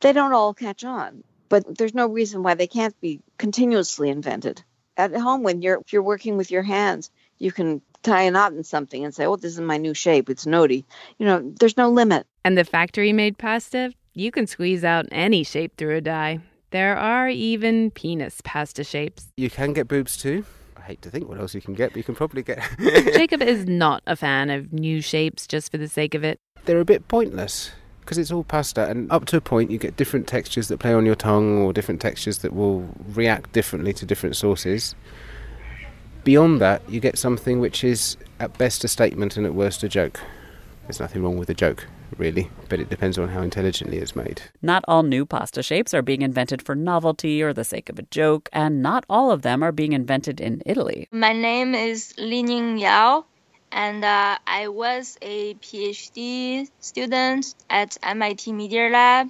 [0.00, 4.62] They don't all catch on, but there's no reason why they can't be continuously invented.
[4.96, 8.52] At home, when you're if you're working with your hands, you can tie a knot
[8.52, 10.28] in something and say, oh, this is my new shape.
[10.28, 10.84] It's nodi.
[11.18, 12.26] You know, there's no limit.
[12.44, 16.40] And the factory made pasta, you can squeeze out any shape through a die.
[16.70, 19.28] There are even penis pasta shapes.
[19.36, 20.44] You can get boobs too.
[20.76, 22.60] I hate to think what else you can get, but you can probably get.
[22.80, 26.40] Jacob is not a fan of new shapes just for the sake of it.
[26.64, 27.70] They're a bit pointless.
[28.00, 30.92] because it's all pasta, and up to a point, you get different textures that play
[30.92, 34.94] on your tongue, or different textures that will react differently to different sauces.
[36.24, 39.88] Beyond that, you get something which is at best a statement and at worst a
[39.88, 40.20] joke.
[40.84, 44.42] There's nothing wrong with a joke, really, but it depends on how intelligently it's made.
[44.60, 48.02] Not all new pasta shapes are being invented for novelty or the sake of a
[48.02, 51.08] joke, and not all of them are being invented in Italy.
[51.10, 53.24] My name is Lining Yao,
[53.72, 59.28] and uh, I was a PhD student at MIT Media Lab.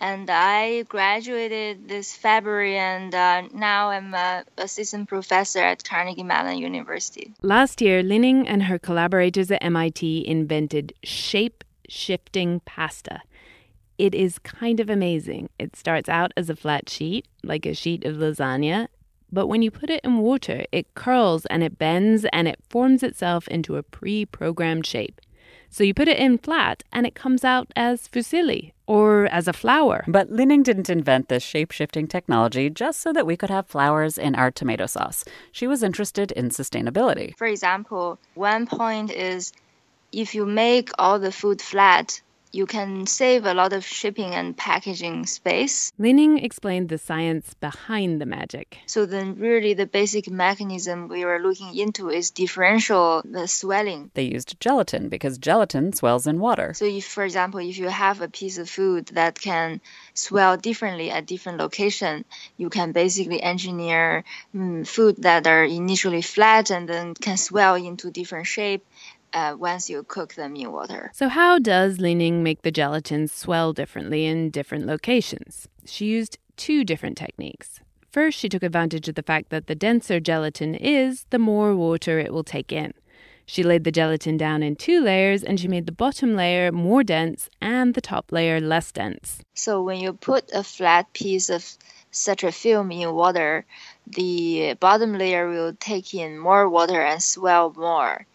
[0.00, 6.56] And I graduated this February, and uh, now I'm an assistant professor at Carnegie Mellon
[6.56, 7.34] University.
[7.42, 13.20] Last year, Lining and her collaborators at MIT invented shape shifting pasta.
[13.98, 15.50] It is kind of amazing.
[15.58, 18.88] It starts out as a flat sheet, like a sheet of lasagna,
[19.30, 23.02] but when you put it in water, it curls and it bends and it forms
[23.02, 25.20] itself into a pre programmed shape.
[25.68, 29.52] So you put it in flat and it comes out as fusilli or as a
[29.52, 30.02] flower.
[30.08, 34.18] But Lining didn't invent this shape shifting technology just so that we could have flowers
[34.18, 35.24] in our tomato sauce.
[35.52, 37.36] She was interested in sustainability.
[37.36, 39.52] For example, one point is
[40.10, 42.20] if you make all the food flat,
[42.52, 45.92] you can save a lot of shipping and packaging space.
[45.98, 48.78] Lining explained the science behind the magic.
[48.86, 54.10] So then really the basic mechanism we were looking into is differential the swelling.
[54.14, 56.74] They used gelatin because gelatin swells in water.
[56.74, 59.80] So if for example if you have a piece of food that can
[60.14, 62.24] swell differently at different location,
[62.56, 68.10] you can basically engineer mm, food that are initially flat and then can swell into
[68.10, 68.84] different shape
[69.32, 71.10] uh, once you cook them in water.
[71.14, 75.68] So, how does Lining make the gelatin swell differently in different locations?
[75.84, 77.80] She used two different techniques.
[78.10, 82.18] First, she took advantage of the fact that the denser gelatin is, the more water
[82.18, 82.92] it will take in.
[83.46, 87.02] She laid the gelatin down in two layers and she made the bottom layer more
[87.02, 89.42] dense and the top layer less dense.
[89.54, 91.64] So, when you put a flat piece of
[92.12, 93.64] such a film in water,
[94.06, 98.26] the bottom layer will take in more water and swell more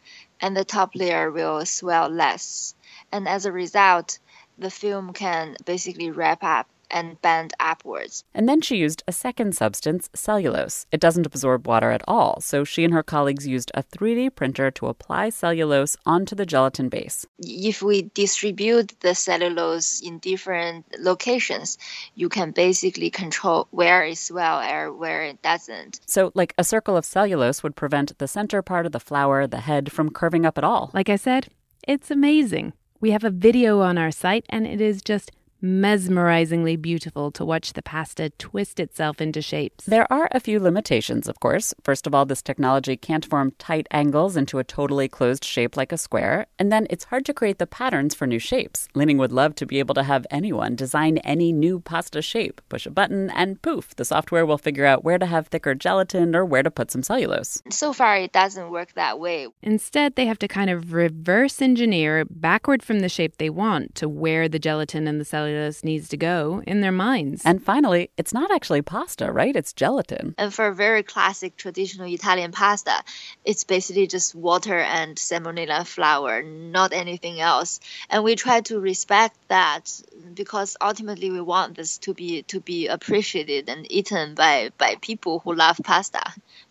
[0.41, 2.76] and the top layer will swell less.
[3.12, 4.19] And as a result,
[4.58, 8.24] the film can basically wrap up and bend upwards.
[8.34, 10.86] And then she used a second substance, cellulose.
[10.91, 14.71] It doesn't absorb water at all, so she and her colleagues used a 3D printer
[14.71, 17.26] to apply cellulose onto the gelatin base.
[17.39, 21.78] If we distribute the cellulose in different locations,
[22.15, 26.00] you can basically control where it swells or where it doesn't.
[26.06, 29.62] So, like a circle of cellulose would prevent the center part of the flower, the
[29.62, 30.91] head, from curving up at all.
[30.93, 31.48] Like I said,
[31.88, 32.74] it's amazing.
[33.00, 35.32] We have a video on our site, and it is just
[35.65, 39.86] mesmerizingly beautiful to watch the pasta twist itself into shapes.
[39.86, 41.73] There are a few limitations, of course.
[41.84, 45.91] First of all, this technology can't form tight angles into a totally closed shape like
[45.91, 48.88] a square, and then it's hard to create the patterns for new shapes.
[48.93, 52.86] Lining would love to be able to have anyone design any new pasta shape, push
[52.86, 56.45] a button, and poof, the software will figure out where to have thicker gelatin or
[56.45, 57.63] where to put some cellulose.
[57.71, 59.47] So far, it doesn't work that way.
[59.63, 64.08] Instead, they have to kind of reverse engineer backward from the shape they want to
[64.08, 67.44] where the gelatin and the cellulose needs to go in their minds.
[67.46, 69.56] And finally, it's not actually pasta, right?
[69.56, 70.36] It's gelatin.
[70.38, 73.04] And for a very classic traditional Italian pasta,
[73.44, 77.80] it's basically just water and semolina flour, not anything else.
[78.10, 80.02] And we try to respect that
[80.34, 85.39] because ultimately we want this to be to be appreciated and eaten by by people
[85.39, 86.22] who love pasta.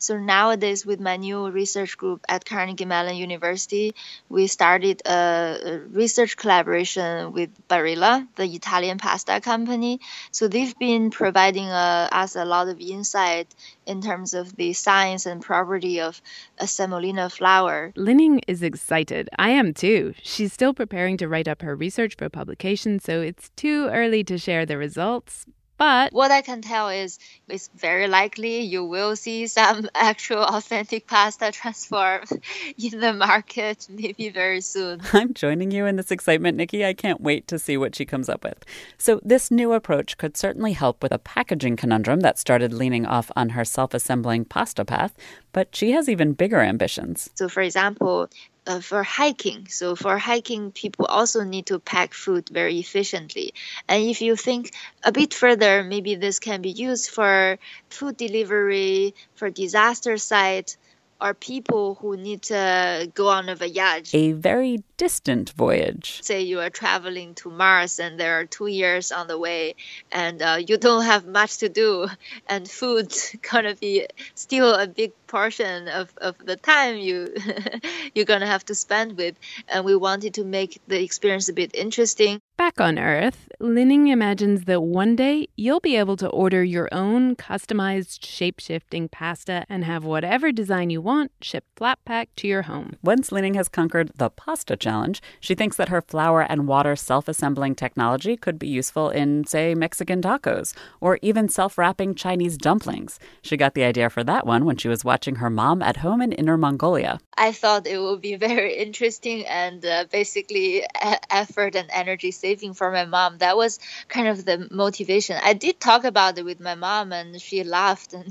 [0.05, 3.95] So nowadays, with my new research group at Carnegie Mellon University,
[4.29, 10.01] we started a, research collaboration with Barilla, the Italian pasta company.
[10.31, 13.49] So they've been providing uh, us a lot of insight
[13.87, 16.21] in terms of the science and property of
[16.59, 17.95] a semolina flour.
[17.97, 19.31] Lining is excited.
[19.39, 20.13] I am too.
[20.23, 24.37] She's still preparing to write up her research for publication, so it's too early to
[24.37, 25.47] share the results.
[25.77, 31.07] But what I can tell is it's very likely you will see some actual authentic
[31.07, 32.23] pasta transform
[32.79, 35.01] in the market maybe very soon.
[35.13, 36.85] I'm joining you in this excitement, Nikki.
[36.85, 38.65] I can't wait to see what she comes up with.
[38.99, 43.31] So, this new approach could certainly help with a packaging conundrum that started Lining off
[43.37, 45.15] on her self assembling pasta path,
[45.53, 47.31] but she has even bigger ambitions.
[47.35, 48.29] So, for example,
[48.67, 49.67] uh, for hiking.
[49.69, 53.55] So for hiking, people also need to pack food very efficiently.
[53.89, 54.73] And if you think
[55.03, 57.59] a bit further, maybe this can be used for
[57.91, 60.77] food delivery, for disaster site,
[61.25, 64.15] or people who need to go on a voyage.
[64.15, 66.21] A very distant voyage.
[66.23, 69.75] Say you are traveling to Mars and there are two years on the way
[70.13, 72.09] and uh, you don't have much to do
[72.47, 77.35] and food's gonna be still a big portion of, of the time you
[78.15, 79.35] you're gonna have to spend with
[79.69, 82.39] and we wanted to make the experience a bit interesting.
[82.57, 86.89] Back back on Earth, Lining imagines that one day you'll be able to order your
[86.93, 92.49] own customized shape shifting pasta and have whatever design you want shipped flat pack to
[92.49, 92.97] your home.
[93.03, 97.29] Once Lining has conquered the pasta challenge, she thinks that her flour and water self
[97.29, 103.19] assembling technology could be useful in, say, Mexican tacos or even self wrapping Chinese dumplings.
[103.43, 106.21] She got the idea for that one when she was watching her mom at home
[106.21, 107.21] in Inner Mongolia.
[107.37, 110.85] I thought it would be very interesting and uh, basically
[111.31, 113.39] effort and energy saving for my mom.
[113.39, 113.79] That was
[114.09, 115.39] kind of the motivation.
[115.43, 118.15] I did talk about it with my mom, and she laughed.
[118.25, 118.31] And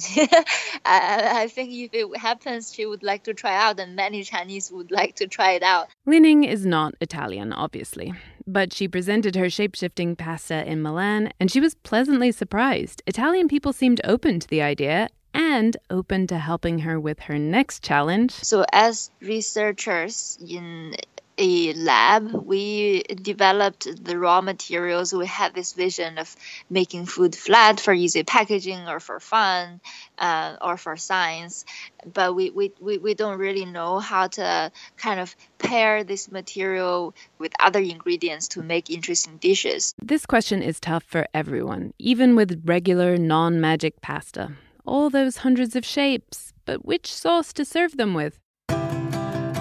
[0.86, 4.72] I, I think if it happens, she would like to try out, and many Chinese
[4.72, 5.88] would like to try it out.
[6.06, 8.14] Lining is not Italian, obviously,
[8.46, 13.02] but she presented her shape-shifting pasta in Milan, and she was pleasantly surprised.
[13.08, 17.84] Italian people seemed open to the idea and open to helping her with her next
[17.84, 18.32] challenge.
[18.32, 20.96] So, as researchers in
[21.38, 25.14] a lab, we developed the raw materials.
[25.14, 26.36] We had this vision of
[26.70, 29.82] making food flat for easy packaging or for fun
[30.18, 31.66] uh, or for science.
[32.12, 37.16] But we, we, we, we don't really know how to kind of pair this material
[37.40, 39.94] with other ingredients to make interesting dishes.
[40.02, 44.52] This question is tough for everyone, even with regular non magic pasta.
[44.86, 48.43] All those hundreds of shapes, but which sauce to serve them with?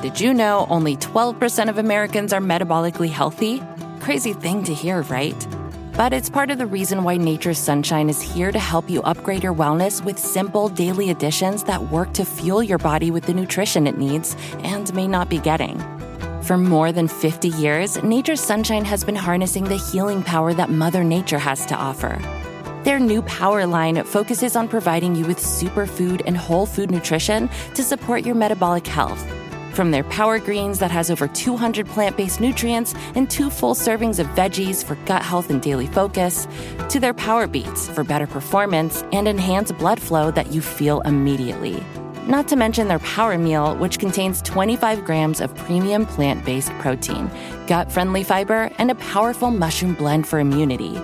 [0.02, 3.62] Did you know only 12% of Americans are metabolically healthy?
[4.00, 5.46] Crazy thing to hear, right?
[5.96, 9.44] But it's part of the reason why Nature's Sunshine is here to help you upgrade
[9.44, 13.86] your wellness with simple daily additions that work to fuel your body with the nutrition
[13.86, 14.34] it needs
[14.64, 15.78] and may not be getting.
[16.42, 21.04] For more than 50 years, Nature's Sunshine has been harnessing the healing power that Mother
[21.04, 22.18] Nature has to offer.
[22.82, 27.84] Their new Power line focuses on providing you with superfood and whole food nutrition to
[27.84, 29.24] support your metabolic health.
[29.74, 34.18] From their Power Greens that has over 200 plant based nutrients and two full servings
[34.18, 36.46] of veggies for gut health and daily focus,
[36.90, 41.82] to their Power Beets for better performance and enhanced blood flow that you feel immediately.
[42.26, 47.30] Not to mention their Power Meal, which contains 25 grams of premium plant based protein,
[47.66, 51.00] gut friendly fiber, and a powerful mushroom blend for immunity.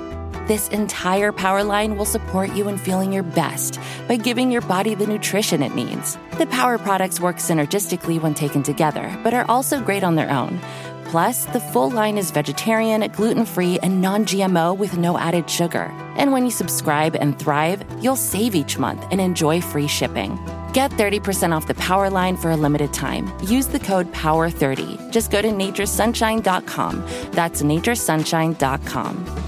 [0.48, 4.94] This entire power line will support you in feeling your best by giving your body
[4.94, 6.16] the nutrition it needs.
[6.38, 10.58] The power products work synergistically when taken together, but are also great on their own.
[11.04, 15.92] Plus, the full line is vegetarian, gluten free, and non GMO with no added sugar.
[16.16, 20.38] And when you subscribe and thrive, you'll save each month and enjoy free shipping.
[20.72, 23.30] Get 30% off the Power line for a limited time.
[23.42, 25.12] Use the code POWER30.
[25.12, 27.06] Just go to naturesunshine.com.
[27.32, 29.47] That's naturesunshine.com.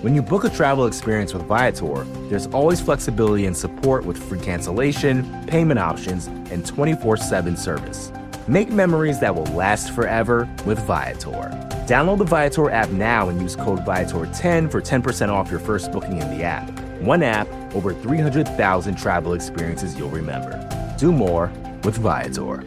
[0.00, 4.40] When you book a travel experience with Viator, there's always flexibility and support with free
[4.40, 8.10] cancellation, payment options, and 24 7 service.
[8.48, 11.50] Make memories that will last forever with Viator.
[11.86, 16.16] Download the Viator app now and use code Viator10 for 10% off your first booking
[16.16, 16.70] in the app.
[17.02, 20.66] One app, over 300,000 travel experiences you'll remember.
[20.98, 21.52] Do more
[21.84, 22.64] with Viator.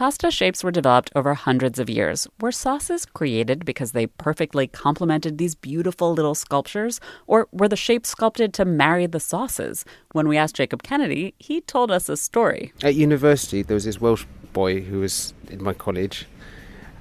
[0.00, 2.26] Pasta shapes were developed over hundreds of years.
[2.40, 8.08] Were sauces created because they perfectly complemented these beautiful little sculptures, or were the shapes
[8.08, 9.84] sculpted to marry the sauces?
[10.12, 12.72] When we asked Jacob Kenedy, he told us a story.
[12.82, 16.26] At university, there was this Welsh boy who was in my college,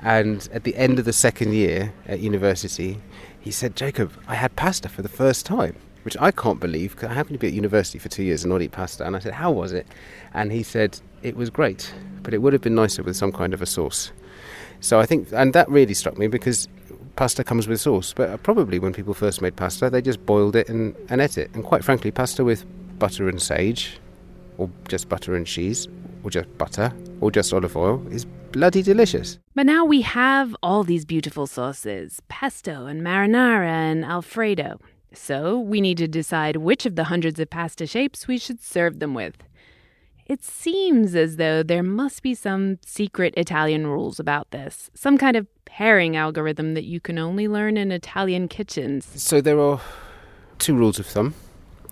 [0.02, 3.00] and at the end of the second year at university,
[3.40, 7.12] he said, Jacob, I had pasta for the first time, which I can't believe because
[7.12, 9.06] I happened to be at university for two years and not eat pasta.
[9.06, 9.88] And I said, How was it?
[10.34, 13.54] And he said, It was great, but it would have been nicer with some kind
[13.54, 14.12] of a sauce.
[14.82, 16.68] So I think, and that really struck me because
[17.16, 18.14] pasta comes with sauce.
[18.14, 21.52] But probably when people first made pasta, they just boiled it and, and ate it.
[21.54, 22.66] And quite frankly, pasta with
[22.98, 24.00] butter and sage,
[24.58, 25.88] or just butter and cheese,
[26.24, 29.38] or just butter, or just olive oil is bloody delicious.
[29.56, 34.80] But now we have all these beautiful sauces pesto and marinara and alfredo.
[35.14, 39.00] So we need to decide which of the hundreds of pasta shapes we should serve
[39.00, 39.36] them with.
[40.30, 45.36] It seems as though there must be some secret Italian rules about this, some kind
[45.36, 49.08] of pairing algorithm that you can only learn in Italian kitchens.
[49.16, 49.82] So there are
[50.60, 51.34] two rules of thumb.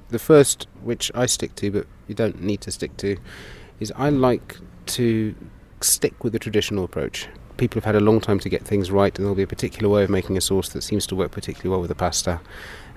[0.10, 3.18] The first, which I stick to, but you don't need to stick to,
[3.80, 4.58] is I like
[4.98, 5.34] to
[5.82, 7.28] stick with the traditional approach.
[7.58, 9.90] People have had a long time to get things right, and there'll be a particular
[9.90, 12.40] way of making a sauce that seems to work particularly well with the pasta.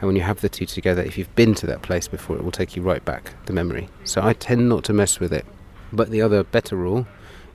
[0.00, 2.42] And when you have the two together, if you've been to that place before, it
[2.42, 3.88] will take you right back the memory.
[4.04, 5.44] So I tend not to mess with it.
[5.92, 7.06] But the other better rule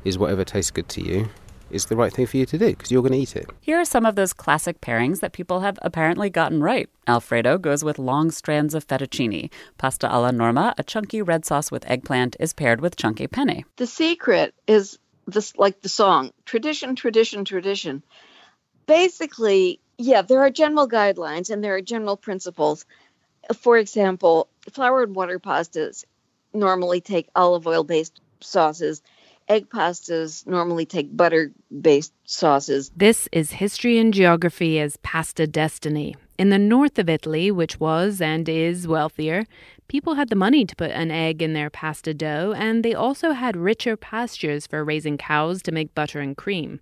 [0.03, 1.29] is whatever tastes good to you
[1.71, 3.49] is the right thing for you to do because you're going to eat it.
[3.61, 6.87] Here are some of those classic pairings that people have apparently gotten right.
[7.07, 9.49] Alfredo goes with long strands of fettuccine.
[9.77, 13.65] Pasta alla norma, a chunky red sauce with eggplant, is paired with chunky penne.
[13.77, 18.03] The secret is this like the song tradition, tradition, tradition.
[18.85, 22.85] Basically, yeah, there are general guidelines and there are general principles.
[23.55, 26.05] For example, flour and water pastas
[26.53, 29.01] normally take olive oil based sauces.
[29.47, 32.91] Egg pastas normally take butter based sauces.
[32.95, 36.15] This is history and geography as pasta destiny.
[36.37, 39.45] In the north of Italy, which was and is wealthier,
[39.87, 43.31] people had the money to put an egg in their pasta dough, and they also
[43.31, 46.81] had richer pastures for raising cows to make butter and cream.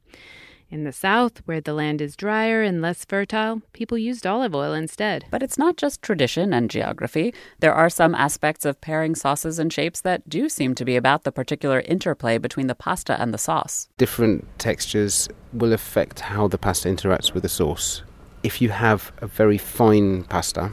[0.73, 4.73] In the south, where the land is drier and less fertile, people used olive oil
[4.73, 5.23] instead.
[5.29, 7.31] But it's not just tradition and geography.
[7.59, 11.25] There are some aspects of pairing sauces and shapes that do seem to be about
[11.25, 13.87] the particular interplay between the pasta and the sauce.
[13.99, 18.01] Different textures will affect how the pasta interacts with the sauce.
[18.41, 20.71] If you have a very fine pasta,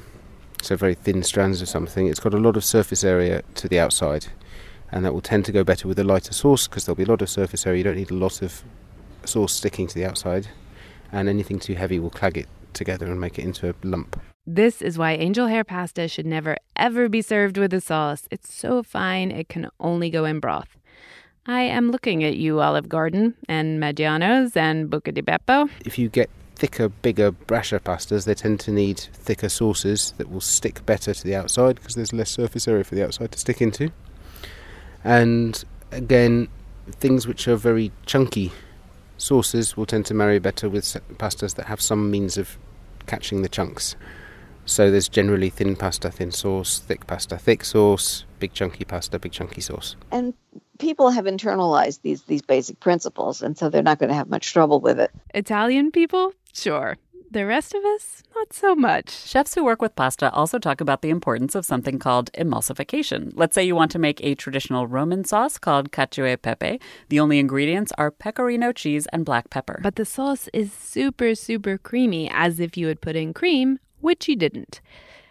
[0.62, 3.78] so very thin strands of something, it's got a lot of surface area to the
[3.78, 4.28] outside.
[4.92, 7.06] And that will tend to go better with a lighter sauce because there'll be a
[7.06, 7.76] lot of surface area.
[7.76, 8.64] You don't need a lot of
[9.28, 10.48] sauce sticking to the outside,
[11.12, 14.20] and anything too heavy will clag it together and make it into a lump.
[14.46, 18.26] This is why angel hair pasta should never ever be served with a sauce.
[18.30, 20.76] It's so fine it can only go in broth.
[21.46, 25.68] I am looking at you, Olive Garden, and Maggiano's, and Buca di Beppo.
[25.84, 30.42] If you get thicker, bigger, brasher pastas, they tend to need thicker sauces that will
[30.42, 33.62] stick better to the outside because there's less surface area for the outside to stick
[33.62, 33.90] into.
[35.02, 36.48] And again,
[36.90, 38.52] things which are very chunky
[39.20, 40.84] sauces will tend to marry better with
[41.18, 42.58] pastas that have some means of
[43.06, 43.96] catching the chunks.
[44.66, 49.32] So there's generally thin pasta, thin sauce, thick pasta, thick sauce, big chunky pasta, big
[49.32, 49.96] chunky sauce.
[50.12, 50.32] And
[50.78, 54.52] people have internalized these these basic principles and so they're not going to have much
[54.52, 55.10] trouble with it.
[55.34, 56.32] Italian people?
[56.52, 56.96] Sure.
[57.32, 59.08] The rest of us, not so much.
[59.08, 63.30] Chefs who work with pasta also talk about the importance of something called emulsification.
[63.36, 66.80] Let's say you want to make a traditional Roman sauce called cacio e pepe.
[67.08, 69.78] The only ingredients are pecorino cheese and black pepper.
[69.80, 74.26] But the sauce is super, super creamy, as if you had put in cream, which
[74.26, 74.80] you didn't.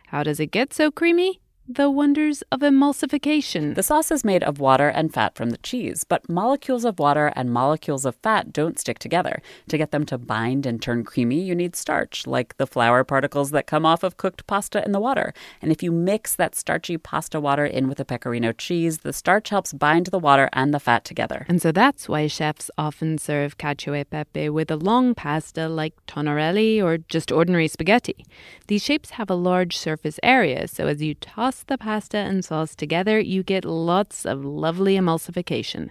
[0.08, 1.42] How does it get so creamy?
[1.72, 3.76] The wonders of emulsification.
[3.76, 7.32] The sauce is made of water and fat from the cheese, but molecules of water
[7.36, 9.40] and molecules of fat don't stick together.
[9.68, 13.52] To get them to bind and turn creamy, you need starch, like the flour particles
[13.52, 15.32] that come off of cooked pasta in the water.
[15.62, 19.50] And if you mix that starchy pasta water in with the pecorino cheese, the starch
[19.50, 21.46] helps bind the water and the fat together.
[21.48, 25.94] And so that's why chefs often serve cacio e pepe with a long pasta like
[26.08, 28.26] tonnarelli or just ordinary spaghetti.
[28.66, 32.76] These shapes have a large surface area, so as you toss the pasta and sauce
[32.76, 35.90] together, you get lots of lovely emulsification.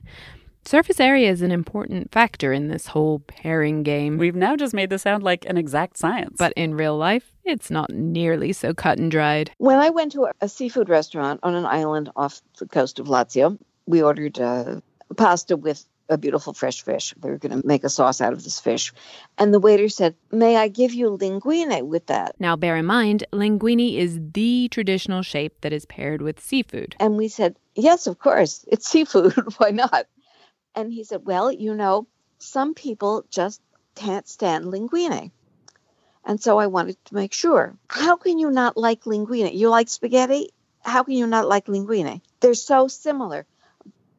[0.65, 4.19] Surface area is an important factor in this whole pairing game.
[4.19, 6.37] We've now just made this sound like an exact science.
[6.39, 9.51] But in real life, it's not nearly so cut and dried.
[9.57, 13.59] When I went to a seafood restaurant on an island off the coast of Lazio,
[13.87, 14.81] we ordered uh,
[15.17, 17.15] pasta with a beautiful fresh fish.
[17.19, 18.93] They were going to make a sauce out of this fish.
[19.37, 22.35] And the waiter said, May I give you linguine with that?
[22.39, 26.97] Now, bear in mind, linguine is the traditional shape that is paired with seafood.
[26.99, 28.65] And we said, Yes, of course.
[28.69, 29.35] It's seafood.
[29.59, 30.07] Why not?
[30.75, 32.07] And he said, Well, you know,
[32.39, 33.61] some people just
[33.95, 35.31] can't stand linguine.
[36.25, 37.77] And so I wanted to make sure.
[37.89, 39.55] How can you not like linguine?
[39.55, 40.51] You like spaghetti?
[40.83, 42.21] How can you not like linguine?
[42.41, 43.47] They're so similar.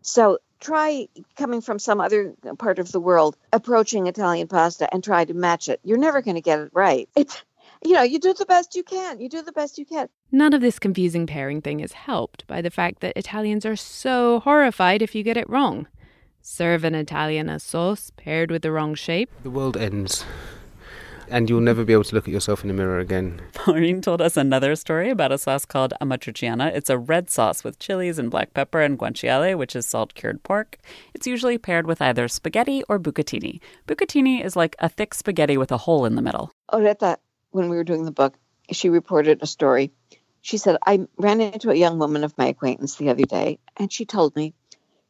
[0.02, 5.26] So try coming from some other part of the world, approaching Italian pasta and try
[5.26, 5.80] to match it.
[5.84, 7.10] You're never going to get it right.
[7.16, 7.44] It's
[7.84, 9.22] you know, you do the best you can.
[9.22, 10.10] You do the best you can.
[10.32, 14.42] None of this confusing pairing thing is helped by the fact that Italians are so
[14.42, 15.88] horrified if you get it wrong.
[16.42, 19.30] Serve an Italian a sauce paired with the wrong shape.
[19.44, 20.26] The world ends
[21.30, 23.42] and you'll never be able to look at yourself in the mirror again.
[23.68, 26.74] Maureen told us another story about a sauce called amatriciana.
[26.76, 30.44] It's a red sauce with chilies and black pepper and guanciale, which is salt cured
[30.44, 30.78] pork.
[31.14, 33.60] It's usually paired with either spaghetti or bucatini.
[33.88, 36.52] Bucatini is like a thick spaghetti with a hole in the middle.
[36.72, 37.18] Oretta,
[37.52, 38.36] when we were doing the book,
[38.72, 39.92] she reported a story.
[40.42, 43.92] She said, I ran into a young woman of my acquaintance the other day, and
[43.92, 44.54] she told me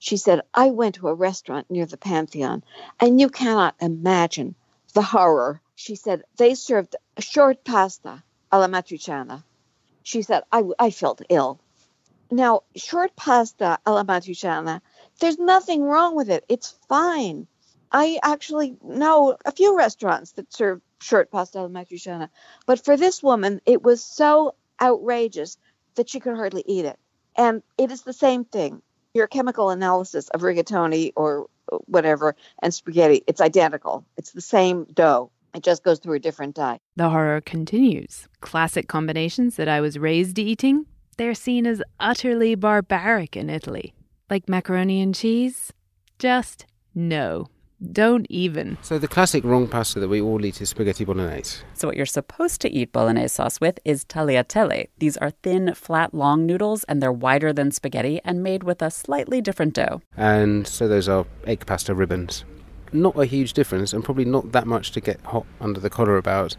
[0.01, 2.63] She said, I went to a restaurant near the Pantheon,
[3.01, 4.55] and you cannot imagine
[4.93, 5.61] the horror.
[5.75, 9.43] She said, they served short pasta alla matriciana.
[10.03, 11.59] She said, I, I felt ill.
[12.31, 14.81] Now, short pasta alla matriciana,
[15.19, 16.45] there's nothing wrong with it.
[16.47, 17.47] It's fine.
[17.91, 22.29] I actually know a few restaurants that serve short pasta alla matriciana,
[22.65, 25.57] but for this woman, it was so outrageous
[25.95, 26.99] that she could hardly eat it.
[27.35, 28.81] And it is the same thing.
[29.13, 31.47] Your chemical analysis of rigatoni or
[31.86, 34.05] whatever and spaghetti, it's identical.
[34.17, 35.32] It's the same dough.
[35.55, 36.80] It just goes through a different die.
[36.95, 38.28] The horror continues.
[38.41, 40.86] Classic combinations that I was raised eating,
[41.17, 43.93] they're seen as utterly barbaric in Italy.
[44.30, 45.74] Like macaroni and cheese?
[46.20, 47.47] Just no.
[47.91, 48.77] Don't even.
[48.82, 51.63] So the classic wrong pasta that we all eat is spaghetti bolognese.
[51.73, 54.89] So what you're supposed to eat bolognese sauce with is tagliatelle.
[54.97, 58.91] These are thin, flat, long noodles, and they're wider than spaghetti and made with a
[58.91, 60.01] slightly different dough.
[60.17, 62.43] And so those are egg pasta ribbons.
[62.91, 66.17] Not a huge difference, and probably not that much to get hot under the collar
[66.17, 66.57] about.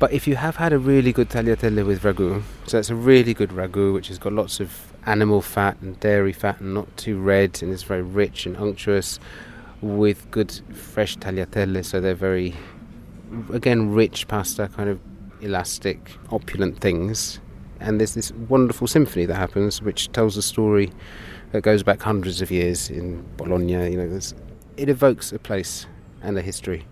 [0.00, 3.34] But if you have had a really good tagliatelle with ragu, so it's a really
[3.34, 7.20] good ragu which has got lots of animal fat and dairy fat and not too
[7.20, 9.18] red and it's very rich and unctuous
[9.82, 12.54] with good fresh tagliatelle, so they're very,
[13.52, 15.00] again, rich pasta, kind of
[15.40, 17.40] elastic, opulent things.
[17.80, 20.92] And there's this wonderful symphony that happens, which tells a story
[21.50, 23.90] that goes back hundreds of years in Bologna.
[23.90, 24.20] You know,
[24.76, 25.86] it evokes a place
[26.22, 26.86] and a history.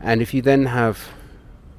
[0.00, 1.08] And if you then have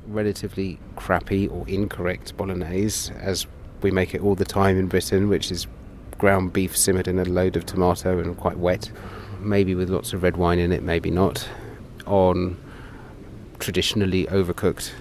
[0.07, 3.45] relatively crappy or incorrect bolognese, as
[3.81, 5.67] we make it all the time in Britain, which is
[6.17, 8.89] ground beef simmered in a load of tomato and quite wet,
[9.43, 11.47] maybe with lots of red wine in it, maybe not,
[12.05, 12.57] on
[13.59, 14.91] traditionally overcooked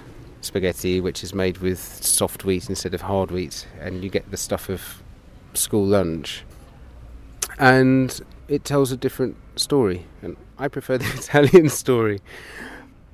[0.40, 4.36] spaghetti, which is made with soft wheat instead of hard wheat, and you get the
[4.36, 5.02] stuff of
[5.54, 6.44] school lunch.
[7.58, 12.20] And it tells a different story, and I prefer the Italian story.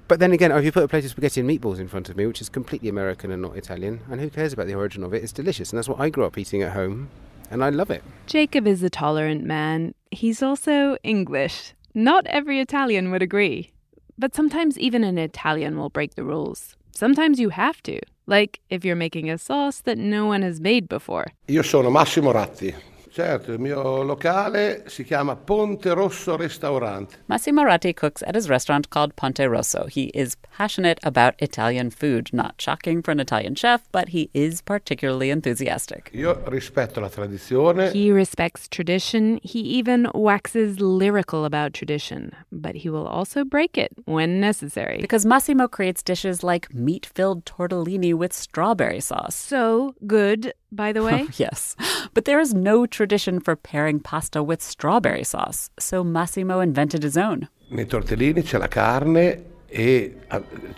[0.08, 2.16] But then again, if you put a plate of spaghetti and meatballs in front of
[2.16, 5.12] me, which is completely American and not Italian, and who cares about the origin of
[5.12, 7.10] it, it's delicious, and that's what I grew up eating at home,
[7.50, 8.02] and I love it.
[8.26, 9.94] Jacob is a tolerant man.
[10.10, 11.74] He's also English.
[11.94, 13.72] Not every Italian would agree.
[14.18, 16.76] But sometimes even an Italian will break the rules.
[16.92, 18.00] Sometimes you have to.
[18.26, 21.32] Like if you're making a sauce that no one has made before.
[21.48, 22.74] Io sono Massimo Ratti.
[23.18, 27.16] Certo, il mio locale si chiama Ponte Rosso Ristorante.
[27.26, 29.86] Massimo Ratti cooks at his restaurant called Ponte Rosso.
[29.86, 32.32] He is passionate about Italian food.
[32.32, 36.12] Not shocking for an Italian chef, but he is particularly enthusiastic.
[36.14, 37.90] Io rispetto la tradizione.
[37.90, 39.40] He respects tradition.
[39.42, 44.98] He even waxes lyrical about tradition, but he will also break it when necessary.
[45.00, 49.34] Because Massimo creates dishes like meat filled tortellini with strawberry sauce.
[49.34, 51.26] So good, by the way.
[51.36, 51.74] yes.
[52.14, 53.07] But there is no tradition
[53.40, 57.48] for pairing pasta with strawberry sauce, so Massimo invented his own.
[57.70, 60.14] Nei tortellini c'è la carne e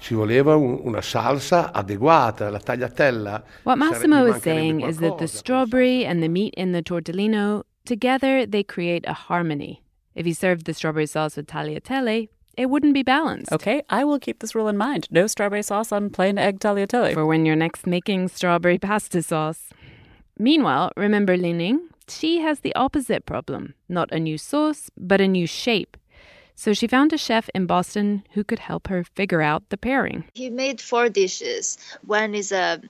[0.01, 3.43] ci voleva una salsa adeguata, la tagliatella.
[3.63, 8.45] What Massimo is saying is that the strawberry and the meat in the tortellino, together
[8.45, 9.83] they create a harmony.
[10.15, 13.53] If you served the strawberry sauce with tagliatelle, it wouldn't be balanced.
[13.53, 15.07] Okay, I will keep this rule in mind.
[15.11, 17.15] No strawberry sauce on plain egg tagliatelle.
[17.15, 19.71] For when you're next making strawberry pasta sauce.
[20.37, 21.90] Meanwhile, remember Lining?
[22.11, 23.75] She has the opposite problem.
[23.89, 25.97] Not a new sauce, but a new shape.
[26.55, 30.25] So she found a chef in Boston who could help her figure out the pairing.
[30.35, 31.79] He made four dishes.
[32.05, 32.83] One is a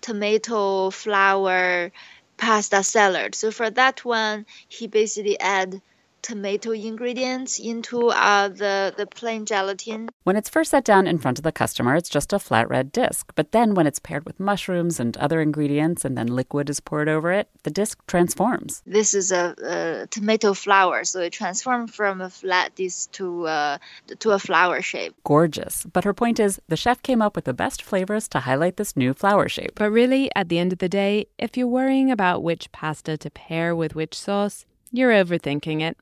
[0.00, 1.92] tomato flower
[2.38, 3.34] pasta salad.
[3.34, 5.82] So for that one, he basically add
[6.22, 10.08] tomato ingredients into uh, the, the plain gelatin.
[10.24, 12.92] When it's first set down in front of the customer, it's just a flat red
[12.92, 13.32] disc.
[13.34, 17.08] But then when it's paired with mushrooms and other ingredients and then liquid is poured
[17.08, 18.82] over it, the disc transforms.
[18.86, 23.78] This is a, a tomato flower, so it transforms from a flat disc to, uh,
[24.18, 25.14] to a flower shape.
[25.24, 25.86] Gorgeous.
[25.92, 28.96] But her point is, the chef came up with the best flavors to highlight this
[28.96, 29.72] new flower shape.
[29.74, 33.30] But really, at the end of the day, if you're worrying about which pasta to
[33.30, 35.96] pair with which sauce, you're overthinking it.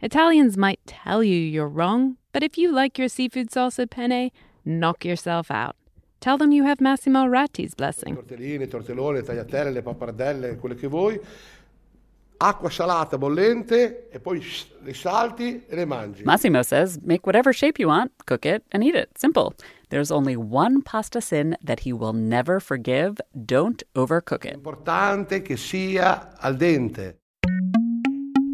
[0.00, 4.30] Italians might tell you you're wrong, but if you like your seafood salsa penne,
[4.64, 5.74] knock yourself out.
[6.20, 8.14] Tell them you have Massimo Ratti's blessing.
[8.14, 11.18] Tortellini, tortelloni, tagliatelle, le pappardelle, quelle che vuoi.
[12.40, 14.40] Acqua salata bollente e poi
[14.84, 16.22] le salti e le mangi.
[16.22, 19.08] Massimo says, make whatever shape you want, cook it, and eat it.
[19.18, 19.52] Simple.
[19.88, 23.20] There's only one pasta sin that he will never forgive.
[23.34, 24.54] Don't overcook it.
[24.54, 27.17] Importante che sia al dente.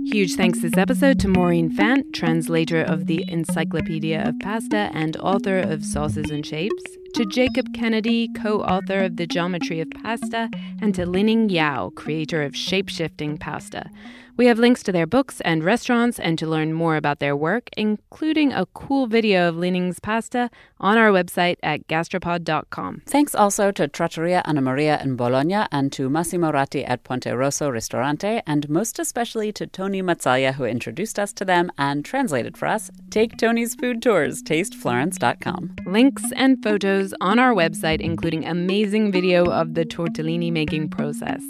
[0.06, 5.58] Huge thanks this episode to Maureen Fant, translator of the Encyclopedia of Pasta and author
[5.58, 6.84] of Sauces and Shapes,
[7.14, 10.50] to Jacob Kenedy, co author of The Geometry of Pasta,
[10.80, 13.90] and to Lining Yao, creator of Shape Shifting Pasta.
[14.36, 17.70] We have links to their books and restaurants and to learn more about their work,
[17.76, 23.02] including a cool video of Lining's pasta on our website at gastropod.com.
[23.06, 27.68] Thanks also to Trattoria Anna Maria in Bologna and to Massimo Ratti at Ponte Rosso
[27.68, 32.66] Ristorante, and most especially to Tony Mazzaglia, who introduced us to them and translated for
[32.66, 32.90] us.
[33.10, 35.76] Take Tony's food tours, tasteflorence.com.
[35.86, 41.40] Links and photos on our website, including amazing video of the tortellini making process.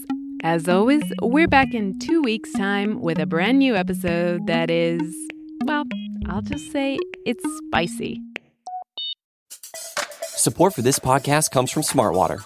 [0.42, 5.00] As always, we're back in two weeks' time with a brand new episode that is,
[5.64, 5.84] well,
[6.26, 8.20] I'll just say it's spicy.
[10.22, 12.42] Support for this podcast comes from Smartwater.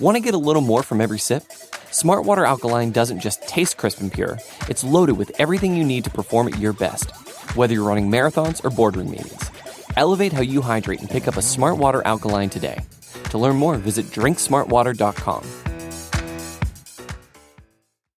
[0.00, 1.44] Want to get a little more from every sip?
[1.90, 6.10] Smartwater Alkaline doesn't just taste crisp and pure, it's loaded with everything you need to
[6.10, 7.10] perform at your best,
[7.56, 9.50] whether you're running marathons or boardroom meetings.
[9.96, 12.80] Elevate how you hydrate and pick up a Smartwater Alkaline today.
[13.30, 15.69] To learn more, visit drinksmartwater.com.